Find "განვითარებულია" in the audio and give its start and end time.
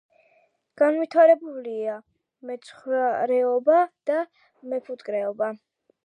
0.81-1.97